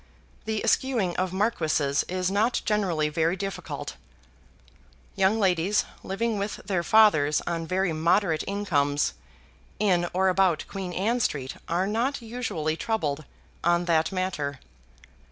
The 0.45 0.63
eschewing 0.63 1.15
of 1.17 1.31
marquises 1.31 2.03
is 2.09 2.31
not 2.31 2.63
generally 2.65 3.07
very 3.07 3.35
difficult. 3.35 3.97
Young 5.15 5.39
ladies 5.39 5.85
living 6.01 6.39
with 6.39 6.55
their 6.65 6.81
fathers 6.81 7.39
on 7.45 7.67
very 7.67 7.93
moderate 7.93 8.43
incomes 8.47 9.13
in 9.77 10.07
or 10.11 10.27
about 10.29 10.65
Queen 10.67 10.91
Anne 10.91 11.19
Street 11.19 11.55
are 11.69 11.85
not 11.85 12.19
usually 12.19 12.73
much 12.73 12.79
troubled 12.79 13.25
on 13.63 13.85
that 13.85 14.11
matter. 14.11 14.59